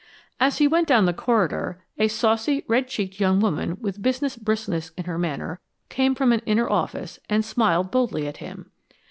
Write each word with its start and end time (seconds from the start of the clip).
As 0.39 0.57
he 0.57 0.67
went 0.67 0.87
down 0.87 1.05
the 1.05 1.13
corridor, 1.13 1.83
a 1.99 2.07
saucy, 2.07 2.65
red 2.67 2.87
cheeked 2.87 3.19
young 3.19 3.39
woman 3.39 3.77
with 3.79 4.01
business 4.01 4.35
briskness 4.35 4.89
in 4.97 5.03
her 5.05 5.19
manner 5.19 5.59
came 5.89 6.15
from 6.15 6.31
an 6.31 6.41
inner 6.47 6.67
office 6.67 7.19
and 7.29 7.45
smiled 7.45 7.91
boldly 7.91 8.27
at 8.27 8.37
him. 8.37 8.71